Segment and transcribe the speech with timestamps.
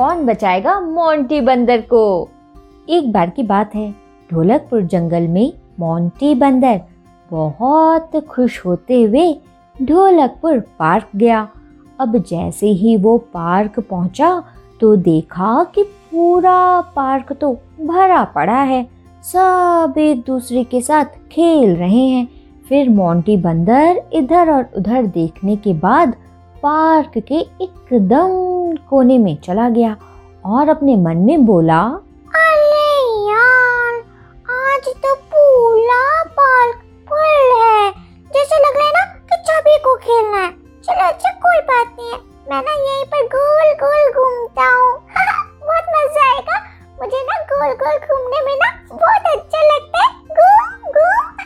[0.00, 2.28] कौन बचाएगा मोंटी बंदर को?
[2.88, 3.90] एक बार की बात है,
[4.30, 6.80] ढोलकपुर जंगल में मोंटी बंदर
[7.30, 9.32] बहुत खुश होते हुए
[9.76, 11.48] ढोलकपुर पार्क गया।
[12.00, 14.42] अब जैसे ही वो पार्क पहुँचा
[14.80, 18.82] तो देखा कि पूरा पार्क तो भरा पड़ा है।
[19.24, 22.26] सब एक दूसरे के साथ खेल रहे हैं।
[22.68, 26.14] फिर मोंटी बंदर इधर और उधर देखने के बाद
[26.62, 28.28] पार्क के एकदम
[28.76, 29.96] कोने में चला गया
[30.46, 31.80] और अपने मन में बोला
[32.40, 32.90] अरे
[33.28, 33.94] यार
[34.56, 36.02] आज तो पूरा
[36.38, 36.76] पार्क
[37.08, 37.90] फुल है।
[38.34, 40.50] जैसे लग रहा है ना कि सभी को खेलना है।
[40.84, 42.18] चलो अच्छा कोई बात नहीं है।
[42.50, 44.92] मैं ना यहीं पर गोल गोल घूमता हूँ।
[45.66, 46.58] बहुत मज़ा आएगा।
[47.00, 51.38] मुझे ना गोल गोल घूमने में ना बहुत अच्छा लगता है। घूम घूम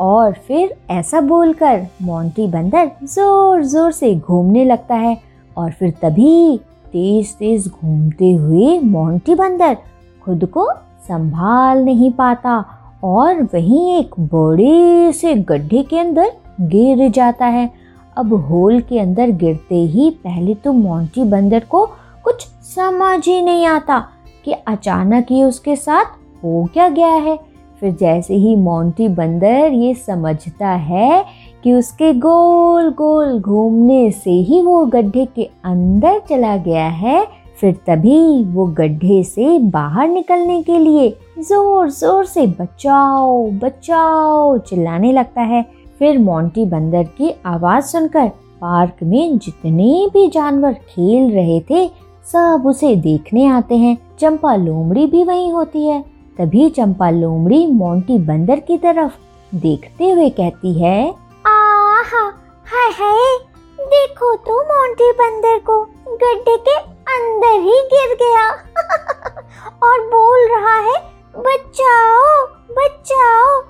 [0.06, 6.60] और फिर ऐसा बोलकर मोंटी बंदर ज़ोर ज़ोर से घूमने लगता है। और फिर तभी
[6.92, 9.76] तेज तेज घूमते हुए मोंटी बंदर
[10.24, 10.68] खुद को
[11.08, 12.64] संभाल नहीं पाता
[13.04, 17.70] और वहीं एक बड़े से गड्ढे के अंदर गिर जाता है।
[18.16, 21.84] अब होल के अंदर गिरते ही पहले तो मोंटी बंदर को
[22.24, 23.98] कुछ समझ ही नहीं आता
[24.44, 26.04] कि अचानक ही उसके साथ
[26.44, 27.38] हो क्या गया है।
[27.80, 31.24] फिर जैसे ही मोंटी बंदर ये समझता है
[31.64, 37.24] कि उसके गोल गोल घूमने से ही वो गड्ढे के अंदर चला गया है,
[37.60, 41.08] फिर तभी वो गड्ढे से बाहर निकलने के लिए
[41.40, 45.62] ज़ोर ज़ोर से बचाओ बचाओ चिल्लाने लगता है।
[46.00, 48.28] फिर मोंटी बंदर की आवाज़ सुनकर
[48.60, 51.86] पार्क में जितने भी जानवर खेल रहे थे,
[52.26, 56.02] सब उसे देखने आते हैं। चंपा लोमड़ी भी वहीं होती है।
[56.40, 59.12] तभी चंपा लोमड़ी मोंटी बंदर की तरफ़
[59.54, 61.14] देखते हुए कहती है,
[61.46, 62.22] आहा,
[62.66, 63.38] हाय हाय,
[63.80, 66.76] देखो तो मोंटी बंदर को गड्ढे के
[67.16, 68.50] अंदर ही गिर गया।
[69.82, 71.02] और बोल रहा है,
[71.36, 73.60] बचाओ बचाओ।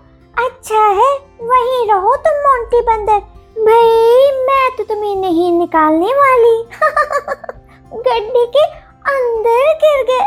[0.47, 3.19] अच्छा है, वहीं रहो तुम मोंटी बंदर।
[3.65, 6.63] भाई, मैं तो तुम्हें नहीं निकालने वाली।
[7.97, 8.65] गड्ढे के
[9.11, 10.27] अंदर गिर गए।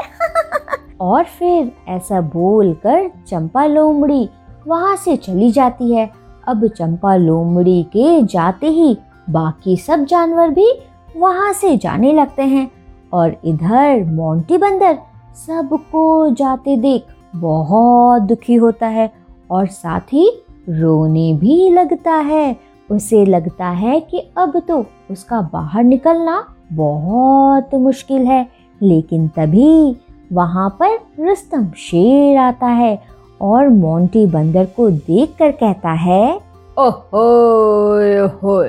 [1.03, 4.27] और फिर ऐसा बोलकर चंपा लोमड़ी
[4.67, 6.09] वहाँ से चली जाती है।
[6.47, 8.95] अब चंपा लोमड़ी के जाते ही
[9.29, 10.71] बाकी सब जानवर भी
[11.17, 12.69] वहाँ से जाने लगते हैं
[13.13, 14.97] और इधर मोंटी बंदर
[15.37, 19.11] सबको जाते देख बहुत दुखी होता है
[19.51, 20.29] और साथ ही
[20.69, 22.55] रोने भी लगता है।
[22.89, 26.43] उसे लगता है कि अब तो उसका बाहर निकलना
[26.73, 28.47] बहुत मुश्किल है,
[28.81, 29.95] लेकिन तभी
[30.33, 33.03] वहाँ पर रुस्तम शेर आता है
[33.41, 36.39] और मोंटी बंदर को देखकर कहता है
[36.77, 38.63] ओहो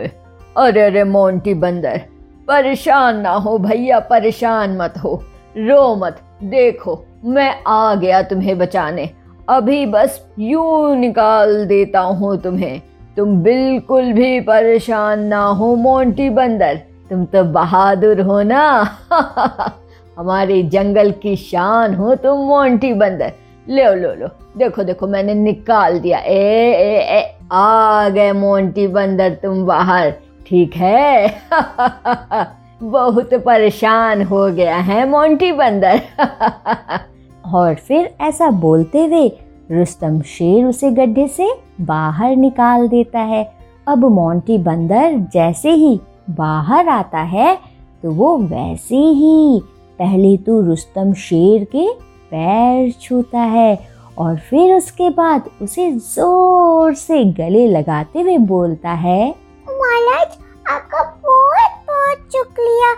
[0.57, 2.01] अरे अरे, मोंटी बंदर,
[2.49, 5.23] परेशान ना हो भैया, परेशान मत हो।
[5.57, 9.11] रो मत, देखो, मैं आ गया तुम्हें बचाने।
[9.49, 12.83] अभी बस यूँ निकाल देता हूँ तुम्हें।
[13.17, 18.89] तुम बिल्कुल भी परेशान ना हो मोंटी बंदर। तुम तो बहादुर हो ना?
[20.19, 23.33] हमारे जंगल की शान हो, तुम मोंटी बंदर।
[23.69, 29.35] लो लो लो, देखो देखो, मैंने निकाल दिया। ए ए ए, आ गए मोंटी बंदर
[29.35, 30.11] तुम बाहर।
[30.47, 31.35] ठीक है?
[32.83, 36.01] बहुत परेशान हो गया है मोंटी बंदर।
[37.55, 39.29] और फिर ऐसा बोलते हुए
[39.71, 43.53] रुस्तम शेर उसे गड्ढे से बाहर निकाल देता है।
[43.89, 46.01] अब मोंटी बंदर जैसे ही
[46.31, 47.59] बाहर आता है
[48.03, 49.63] तो वो वैसे ही
[49.99, 51.87] पहले तो रुस्तम शेर के
[52.31, 53.73] पैर छूता है
[54.19, 59.23] और फिर उसके बाद उसे ज़ोर से गले लगाते हुए बोलता है
[59.69, 60.37] महाराज
[60.69, 62.91] आपका बहुत बहुत शुक्रिया।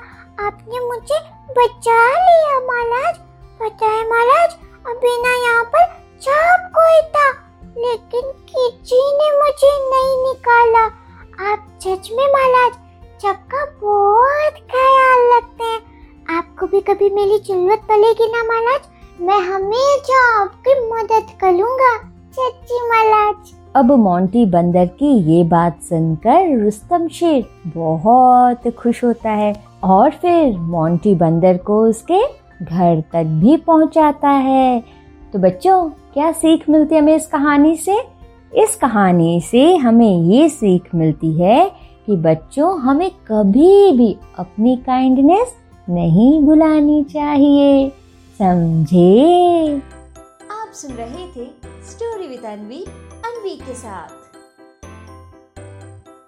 [0.47, 1.19] आपने मुझे
[1.59, 3.19] बचा लिया महाराज
[3.61, 4.57] पता है महाराज
[4.87, 5.85] अभी ना यहाँ पर
[16.89, 18.81] कभी मेरी ज़रूरत पड़ेगी ना महाराज
[19.21, 21.97] मैं हमेशा आपकी मदद करूँगा,
[22.33, 27.45] सच्ची महाराज अब मोंटी बंदर की ये बात सुनकर रुस्तम शेर
[27.77, 29.53] बहुत खुश होता है
[29.85, 32.23] और फिर मोंटी बंदर को उसके
[32.65, 34.81] घर तक भी पहुंचाता है।
[35.33, 38.01] तो बच्चों, क्या सीख मिलती है हमें इस कहानी से?
[38.55, 41.69] इस कहानी से हमें ये सीख मिलती है
[42.07, 45.55] कि बच्चों, हमें कभी भी अपनी काइंडनेस
[45.89, 47.89] नहीं भुलानी चाहिए
[48.39, 49.77] समझे?
[50.51, 51.45] आप सुन रहे थे
[51.91, 52.85] स्टोरी विद अनवी
[53.27, 54.26] अनवी के साथ।